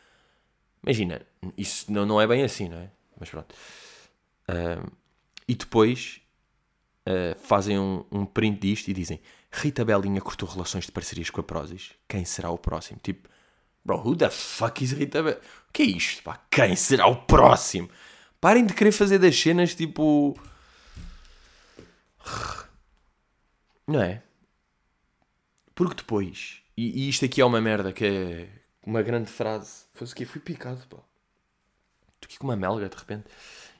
[0.83, 1.21] imagina,
[1.57, 2.89] isso não, não é bem assim, não é?
[3.19, 3.53] Mas pronto.
[4.49, 4.91] Uh,
[5.47, 6.21] e depois
[7.07, 9.19] uh, fazem um, um print disto e dizem:
[9.51, 11.91] Rita Belinha cortou relações de parcerias com a Prozis.
[12.07, 12.99] Quem será o próximo?
[13.01, 13.29] Tipo,
[13.83, 15.41] bro, who the fuck is Rita Belinha?
[15.69, 16.39] O que é isto, pá?
[16.49, 17.89] Quem será o próximo?
[18.39, 20.37] Parem de querer fazer das cenas tipo.
[23.87, 24.21] Não é?
[25.75, 28.49] Porque depois e, e, isto aqui é uma merda, que é
[28.85, 29.85] uma grande frase.
[29.93, 30.97] Foi o que fui picado, pá.
[32.15, 33.25] Estou aqui com uma melga, de repente.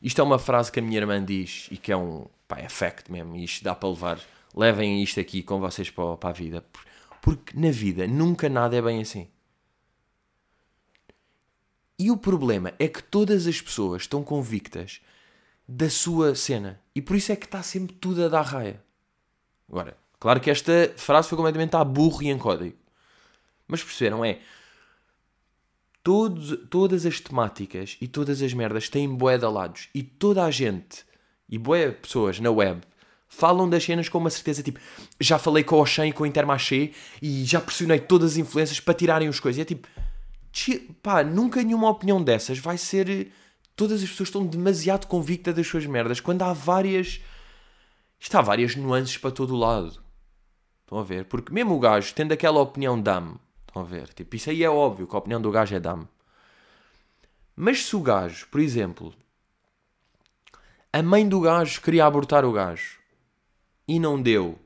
[0.02, 2.70] Isto é uma frase que a minha irmã diz e que é um, pá, é
[2.70, 3.36] fact mesmo.
[3.36, 4.20] Isto dá para levar.
[4.56, 6.66] Levem isto aqui com vocês para, para a vida.
[7.22, 9.28] Porque na vida nunca nada é bem assim.
[11.98, 15.02] E o problema é que todas as pessoas estão convictas
[15.68, 16.82] da sua cena.
[16.94, 18.84] E por isso é que está sempre tudo a dar raia.
[19.70, 22.78] Agora, claro que esta frase foi completamente a burro e em código.
[23.68, 24.24] Mas perceberam?
[24.26, 24.40] É.
[26.04, 29.88] Todos, todas as temáticas e todas as merdas têm bué de lados.
[29.96, 31.06] E toda a gente
[31.50, 32.82] e bué pessoas na web
[33.28, 34.80] falam das cenas com uma certeza tipo
[35.20, 38.80] já falei com o Oxen e com o Intermarché e já pressionei todas as influências
[38.80, 39.58] para tirarem os coisas.
[39.58, 39.88] E é tipo,
[41.02, 43.32] pá, nunca nenhuma opinião dessas vai ser.
[43.76, 47.22] Todas as pessoas estão demasiado convictas das suas merdas quando há várias.
[48.20, 50.00] Está várias nuances para todo o lado.
[50.84, 51.26] Estão a ver?
[51.26, 53.36] Porque mesmo o gajo, tendo aquela opinião dame,
[53.74, 54.14] Estão a ver?
[54.14, 56.08] Tipo, isso aí é óbvio que a opinião do gajo é dame.
[57.56, 59.12] Mas se o gajo, por exemplo,
[60.94, 63.00] A mãe do gajo queria abortar o gajo
[63.88, 64.60] e não deu.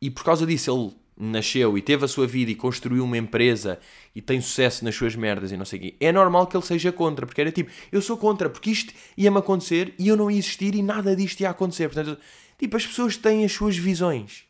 [0.00, 3.80] E por causa disso ele nasceu e teve a sua vida e construiu uma empresa
[4.14, 5.96] e tem sucesso nas suas merdas e não sei o quê.
[5.98, 9.38] É normal que ele seja contra, porque era tipo, eu sou contra, porque isto ia-me
[9.38, 11.88] acontecer e eu não ia existir e nada disto ia acontecer.
[11.88, 12.20] Portanto,
[12.58, 14.44] tipo, as pessoas têm as suas visões.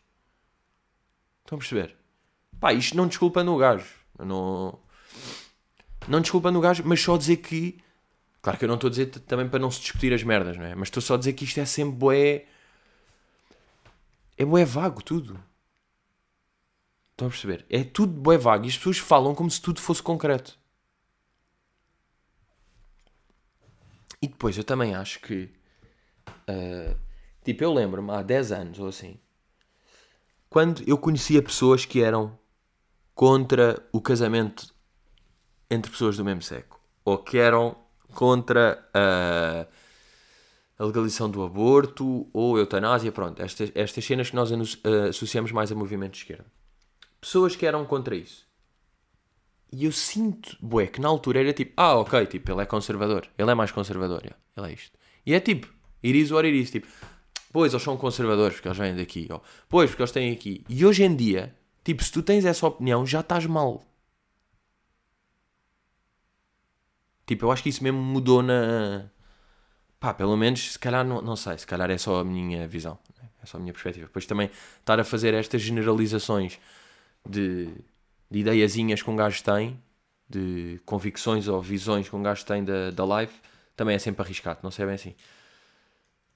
[1.45, 1.95] Estão a perceber?
[2.59, 3.87] Pá, isto não desculpando o gajo.
[4.19, 4.77] Não,
[6.09, 7.79] não desculpando o gajo, mas só dizer que.
[8.47, 10.65] Claro que eu não estou a dizer também para não se discutir as merdas, não
[10.65, 10.73] é?
[10.77, 12.47] Mas estou só a dizer que isto é sempre boé.
[14.39, 15.43] É boé vago tudo.
[17.11, 17.67] Estão a perceber?
[17.69, 20.57] É tudo boé vago e as pessoas falam como se tudo fosse concreto.
[24.23, 25.51] E depois eu também acho que.
[26.49, 26.97] Uh,
[27.45, 29.19] tipo, eu lembro-me há 10 anos ou assim.
[30.49, 32.39] Quando eu conhecia pessoas que eram
[33.13, 34.73] contra o casamento
[35.69, 36.79] entre pessoas do mesmo sexo.
[37.05, 37.85] Ou que eram
[38.17, 39.67] contra a,
[40.79, 43.13] a legalização do aborto ou eutanásia.
[43.13, 44.51] Pronto, estas, estas cenas que nós
[45.09, 46.47] associamos mais a movimento de esquerda.
[47.21, 48.47] Pessoas que eram contra isso.
[49.71, 53.29] E eu sinto, bué, que na altura era tipo, ah, ok, tipo, ele é conservador.
[53.37, 54.97] Ele é mais conservador, ele é isto.
[55.25, 55.69] E é tipo,
[56.03, 56.87] iris or iris, tipo,
[57.53, 59.27] pois, eles são conservadores porque eles vêm daqui.
[59.31, 60.65] Ou, pois, porque eles têm aqui.
[60.69, 63.85] E hoje em dia, tipo, se tu tens essa opinião, já estás mal.
[67.27, 69.11] Tipo, eu acho que isso mesmo mudou na.
[69.99, 72.99] Pá, pelo menos, se calhar, não, não sei, se calhar é só a minha visão,
[73.21, 73.29] né?
[73.43, 74.07] é só a minha perspectiva.
[74.07, 76.61] Depois também estar a fazer estas generalizações
[77.29, 77.69] de,
[78.31, 79.83] de ideiazinhas que um gajo tem,
[80.29, 83.33] de convicções ou visões que um gajo tem da, da live,
[83.75, 85.15] também é sempre arriscado, não sei bem assim.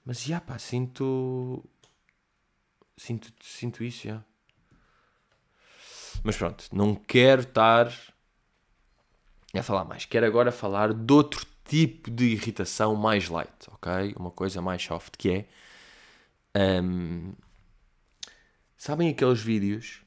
[0.05, 1.63] Mas já pá, sinto.
[2.97, 4.23] Sinto, sinto isso, já.
[6.23, 7.91] Mas pronto, não quero estar
[9.59, 10.05] a falar mais.
[10.05, 14.13] Quero agora falar de outro tipo de irritação mais light, ok?
[14.17, 15.47] Uma coisa mais soft, que
[16.55, 16.81] é...
[16.83, 17.33] Um,
[18.77, 20.01] sabem aqueles vídeos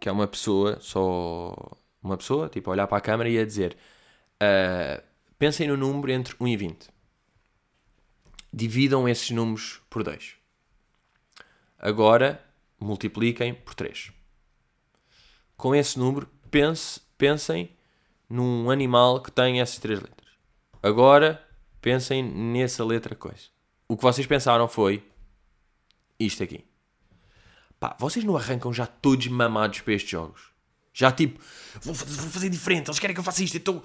[0.00, 1.54] que é uma pessoa, só
[2.02, 3.76] uma pessoa, tipo, olhar para a câmera e a dizer
[4.34, 5.02] uh,
[5.38, 6.88] pensem no número entre 1 e 20.
[8.52, 10.36] Dividam esses números por 2.
[11.78, 12.44] Agora
[12.78, 14.12] multipliquem por 3.
[15.56, 17.73] Com esse número, pense, pensem
[18.34, 20.28] num animal que tem essas três letras.
[20.82, 21.40] Agora
[21.80, 23.44] pensem nessa letra coisa.
[23.86, 25.08] O que vocês pensaram foi
[26.18, 26.64] isto aqui.
[27.78, 30.48] Pá, vocês não arrancam já todos mamados para estes jogos?
[30.92, 31.40] Já tipo,
[31.80, 33.80] vou fazer, vou fazer diferente, eles querem que eu faça isto, então.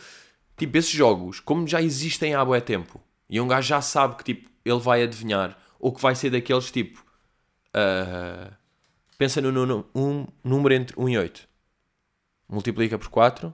[0.58, 4.24] Tipo, esses jogos, como já existem há bué tempo, e um gajo já sabe que
[4.24, 7.06] tipo, ele vai adivinhar, ou que vai ser daqueles tipo.
[7.70, 8.52] Uh,
[9.16, 11.48] pensa no, no, um número entre 1 e 8.
[12.50, 13.54] Multiplica por 4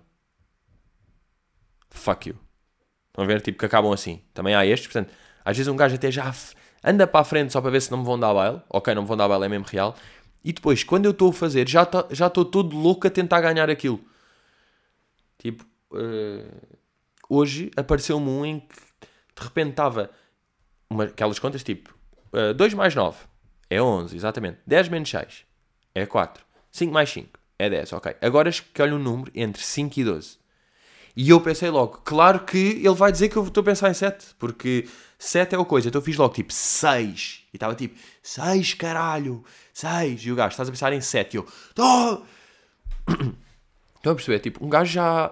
[1.97, 2.37] fuck you.
[3.07, 3.41] Estão a ver?
[3.41, 4.21] Tipo, que acabam assim.
[4.33, 6.33] Também há estes, portanto, às vezes um gajo até já
[6.83, 8.61] anda para a frente só para ver se não me vão dar baile.
[8.69, 9.95] Ok, não me vão dar baile, é mesmo real.
[10.43, 13.41] E depois, quando eu estou a fazer, já tá, já estou todo louco a tentar
[13.41, 13.99] ganhar aquilo.
[15.39, 16.77] Tipo, uh,
[17.29, 18.75] hoje apareceu-me um em que
[19.35, 20.11] de repente estava
[21.03, 21.93] aquelas contas tipo
[22.31, 23.17] uh, 2 mais 9
[23.69, 24.59] é 11, exatamente.
[24.67, 25.45] 10 menos 6
[25.93, 26.45] é 4.
[26.71, 28.15] 5 mais 5 é 10, ok.
[28.21, 30.37] Agora escolho um número entre 5 e 12.
[31.15, 33.93] E eu pensei logo, claro que ele vai dizer que eu estou a pensar em
[33.93, 35.87] 7, porque 7 é o coisa.
[35.87, 37.43] Então eu fiz logo tipo 6.
[37.53, 40.25] E estava tipo, 6 caralho, 6.
[40.25, 41.33] E o gajo, estás a pensar em 7.
[41.33, 42.25] E eu, estou.
[43.95, 44.39] Estão a perceber?
[44.39, 45.31] Tipo, um gajo já.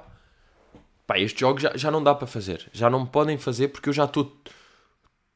[1.05, 2.67] Pá, este jogo já, já não dá para fazer.
[2.73, 4.35] Já não me podem fazer porque eu já estou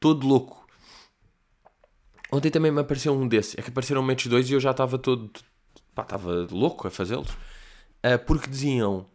[0.00, 0.66] todo louco.
[2.32, 3.54] Ontem também me apareceu um desses.
[3.56, 5.30] É que apareceram menos dois e eu já estava todo.
[5.94, 7.30] Pá, estava louco a fazê-los.
[8.04, 9.06] Uh, porque diziam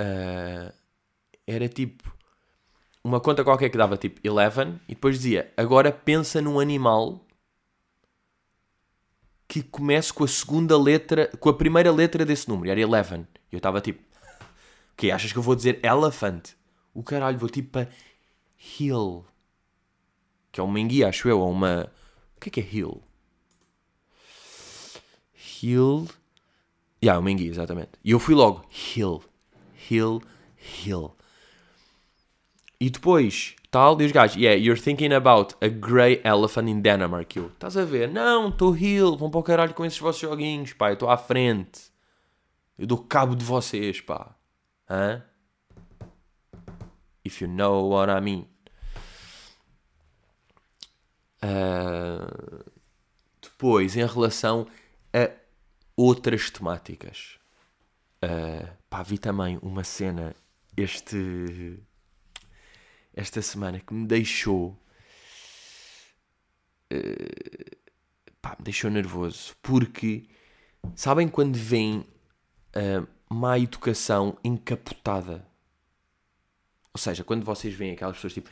[0.00, 0.72] Uh,
[1.46, 2.12] era tipo
[3.04, 7.26] uma conta qualquer que dava tipo 11 e depois dizia agora pensa num animal
[9.52, 13.26] que comece com a segunda letra, com a primeira letra desse número, era 11.
[13.50, 16.52] E eu estava tipo, o que achas que eu vou dizer elephant?
[16.94, 17.88] O caralho, vou tipo para
[18.80, 19.26] hill,
[20.50, 21.92] que é uma enguia, acho eu, ou uma.
[22.34, 23.02] O que é que é hill?
[25.62, 26.08] Hill.
[27.04, 27.90] Yeah, uma enguia, exatamente.
[28.02, 28.64] E eu fui logo,
[28.96, 29.22] hill.
[29.92, 30.22] Hill,
[30.56, 31.14] Hill.
[32.80, 37.36] E depois, tal, e os yeah, you're thinking about a grey elephant in Denmark.
[37.36, 38.08] Eu, estás a ver?
[38.08, 41.16] Não, estou Hill, vão para o caralho com esses vossos joguinhos, pá, eu estou à
[41.16, 41.92] frente.
[42.78, 44.34] Eu dou cabo de vocês, pá.
[44.90, 45.22] Hã?
[47.24, 48.46] If you know what I mean.
[51.44, 52.64] Uh,
[53.40, 54.66] depois, em relação
[55.12, 55.30] a
[55.96, 57.38] outras temáticas.
[58.24, 60.34] Uh, pá, vi também uma cena,
[60.76, 61.78] este.
[63.14, 64.78] esta semana que me deixou.
[66.92, 67.76] Uh,
[68.40, 69.56] pá, me deixou nervoso.
[69.60, 70.28] Porque,
[70.94, 72.06] sabem quando vem
[72.74, 75.46] a má educação encapotada?
[76.94, 78.50] Ou seja, quando vocês veem aquelas pessoas tipo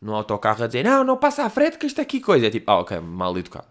[0.00, 2.46] no autocarro a dizer não, não passa à frente que isto aqui coisa.
[2.46, 3.68] É tipo, ah, ok, mal educado.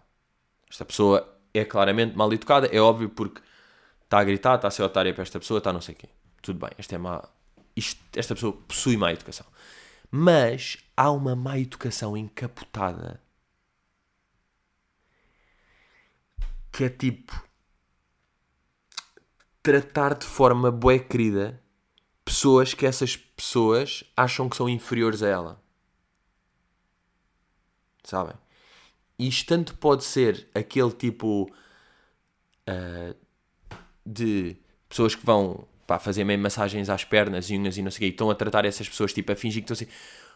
[0.69, 3.41] Esta pessoa é claramente mal educada, é óbvio porque
[4.13, 6.09] está a gritar, está a ser otária para esta pessoa, está não sei o quê.
[6.41, 7.27] Tudo bem, esta é má.
[7.75, 9.45] Isto, esta pessoa possui má educação.
[10.11, 13.19] Mas há uma má educação encapotada
[16.71, 17.43] que é tipo
[19.63, 21.59] tratar de forma bué querida
[22.23, 25.63] pessoas que essas pessoas acham que são inferiores a ela.
[28.03, 28.35] Sabem?
[29.17, 31.49] Isto tanto pode ser aquele tipo
[32.69, 33.22] uh,
[34.05, 34.55] de
[34.89, 37.99] pessoas que vão pá, fazer meio massagens às pernas e unhas e não sei o
[37.99, 39.93] quê, e estão a tratar essas pessoas tipo a fingir que estão assim.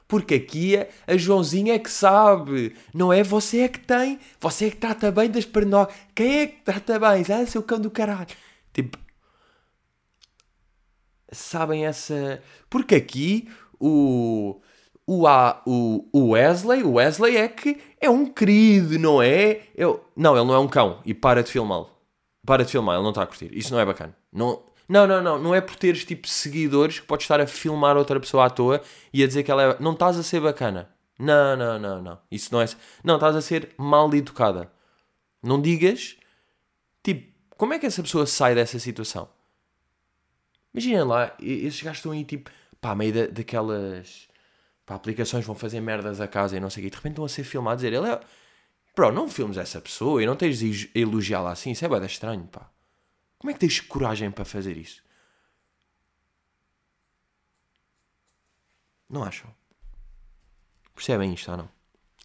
[0.08, 3.24] Porque aqui a, a Joãozinha é que sabe, não é?
[3.24, 5.88] Você é que tem, você é que trata bem das pernas.
[6.16, 7.26] Quem é que trata bem?
[7.30, 8.28] Ah, seu cão do caralho.
[8.74, 8.98] Tipo,
[11.32, 12.42] sabem essa.
[12.70, 13.50] Porque aqui
[13.80, 14.62] o.
[15.10, 15.26] O,
[15.66, 19.62] o, o Wesley, o Wesley é que é um querido, não é?
[19.74, 21.97] Eu, não, ele não é um cão e para de filmá-lo.
[22.48, 23.50] Para de filmar, ele não está a curtir.
[23.52, 24.16] Isso não é bacana.
[24.32, 25.38] Não, não, não, não.
[25.38, 28.82] Não é por teres tipo seguidores que podes estar a filmar outra pessoa à toa
[29.14, 29.78] e a dizer que ela é.
[29.82, 30.90] Não estás a ser bacana.
[31.20, 32.18] Não, não, não, não.
[32.32, 32.66] Isso não é.
[33.04, 34.72] Não, estás a ser mal educada.
[35.44, 36.16] Não digas.
[37.04, 39.28] Tipo, como é que essa pessoa sai dessa situação?
[40.74, 44.30] Imaginem lá, esses gajos estão aí tipo, pá, meio da, daquelas
[44.86, 47.26] pá, aplicações vão fazer merdas a casa e não sei o quê, de repente estão
[47.26, 48.22] a ser filmados a dizer, ele é.
[48.98, 52.48] Bro, não filmes essa pessoa e não tens de elogiá-la assim, isso é bem estranho,
[52.48, 52.68] pá.
[53.38, 55.04] Como é que tens coragem para fazer isso?
[59.08, 59.54] Não acham?
[60.96, 61.70] Percebem isto ou não?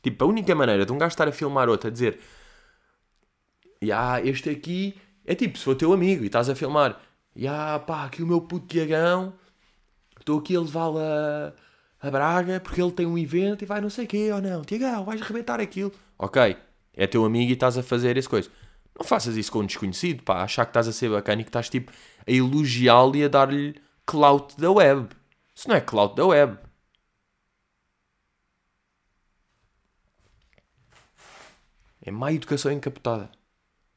[0.02, 2.18] Tipo, a única maneira de um gajo estar a filmar outro a dizer
[3.94, 6.98] ah, este aqui é tipo, se for teu amigo e estás a filmar
[7.36, 9.34] e ah, pá, aqui o meu puto Tiagão,
[10.18, 11.52] estou aqui a levá-lo a,
[12.00, 14.62] a Braga porque ele tem um evento e vai não sei o quê, ou não,
[14.62, 15.92] Tiagão, vais arrebentar aquilo.
[16.22, 16.56] Ok,
[16.94, 18.50] é teu amigo e estás a fazer essa coisa.
[18.98, 21.48] Não faças isso com um desconhecido, pá, achar que estás a ser bacana e que
[21.50, 21.90] estás tipo
[22.26, 23.74] a elogiá-lo e a dar-lhe
[24.06, 25.08] clout da web.
[25.54, 26.58] Isso não é clout da web.
[32.04, 33.30] É má educação encapotada.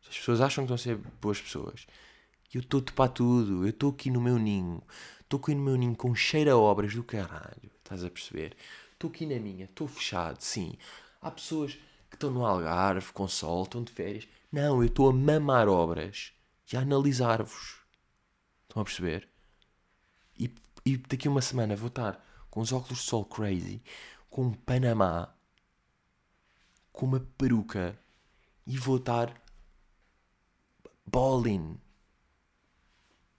[0.10, 1.86] As pessoas acham que estão a ser boas pessoas
[2.56, 4.82] eu estou-te para tudo, eu estou aqui no meu ninho,
[5.20, 8.56] estou aqui no meu ninho com cheiro a obras do caralho, estás a perceber?
[8.94, 10.78] Estou aqui na minha, estou fechado, sim.
[11.22, 11.78] Há pessoas
[12.16, 14.28] que estão no Algarve, com sol, estão de férias.
[14.52, 16.34] Não, eu estou a mamar obras
[16.72, 17.82] e a analisar-vos.
[18.64, 19.28] Estão a perceber?
[20.40, 20.54] E,
[20.86, 23.84] e daqui uma semana vou estar com os óculos de sol crazy,
[24.30, 25.34] com um Panamá,
[26.92, 28.00] com uma peruca
[28.66, 29.34] e vou estar
[31.06, 31.78] balling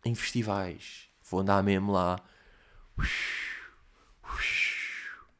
[0.04, 1.08] em festivais.
[1.22, 2.20] Vou andar mesmo lá.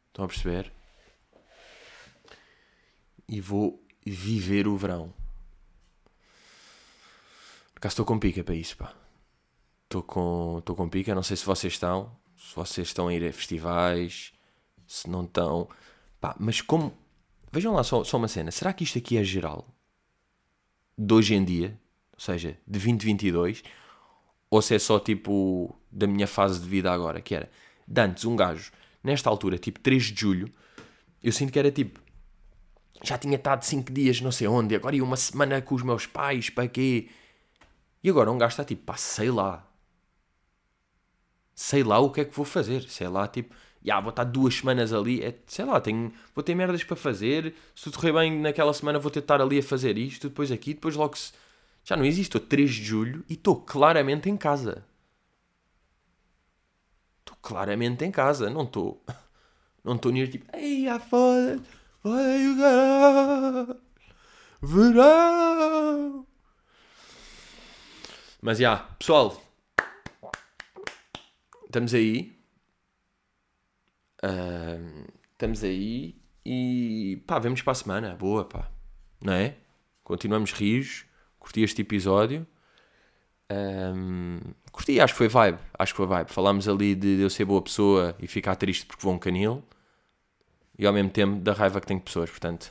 [0.09, 0.76] Estão a perceber?
[3.29, 5.13] E vou viver o verão.
[7.75, 8.95] Por acaso estou com pica para isso, pá.
[9.85, 12.17] Estou com, estou com pica, não sei se vocês estão.
[12.37, 14.33] Se vocês estão a ir a festivais,
[14.87, 15.69] se não estão.
[16.21, 16.97] Pá, mas como.
[17.51, 18.51] Vejam lá só, só uma cena.
[18.51, 19.67] Será que isto aqui é geral?
[20.97, 21.79] De hoje em dia?
[22.13, 23.63] Ou seja, de 2022?
[24.51, 27.51] ou se é só tipo da minha fase de vida agora, que era
[27.87, 30.51] de antes um gajo, nesta altura, tipo 3 de julho,
[31.23, 32.01] eu sinto que era tipo
[33.03, 36.07] já tinha estado 5 dias não sei onde, agora ia uma semana com os meus
[36.07, 37.09] pais, para quê?
[38.03, 39.67] E agora um gajo está tipo, pá, sei lá.
[41.55, 44.55] Sei lá o que é que vou fazer, sei lá, tipo, já vou estar duas
[44.57, 48.41] semanas ali, é, sei lá, tenho, vou ter merdas para fazer, se tudo correr bem
[48.41, 51.33] naquela semana vou estar ali a fazer isto, depois aqui, depois logo se
[51.87, 52.37] já não existe.
[52.37, 54.85] Estou 3 de julho e estou claramente em casa.
[57.21, 58.51] Estou claramente em casa.
[58.51, 59.03] Não estou.
[59.85, 60.45] Não estou nem tipo.
[60.53, 60.89] Ei,
[62.07, 63.67] a foda.
[63.67, 63.81] Foda
[64.63, 66.27] Verão.
[68.41, 69.43] Mas já, pessoal.
[71.65, 72.39] Estamos aí.
[74.25, 76.21] Uh, estamos aí.
[76.45, 78.15] E pá, vemos para a semana.
[78.15, 78.71] Boa, pá.
[79.23, 79.57] Não é?
[80.05, 81.07] Continuamos rios
[81.47, 82.47] curti este episódio.
[83.51, 84.41] Um,
[84.73, 85.59] curti, acho que foi vibe.
[85.79, 86.31] Acho que foi vibe.
[86.31, 89.63] Falámos ali de eu ser boa pessoa e ficar triste porque vou um canil.
[90.79, 92.71] E ao mesmo tempo da raiva que tenho de pessoas, portanto.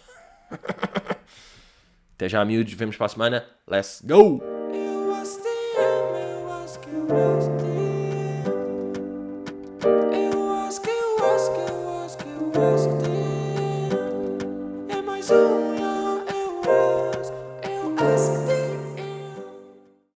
[2.16, 2.74] Até já, miúdos.
[2.74, 3.46] Vemos para a semana.
[3.68, 4.42] Let's go!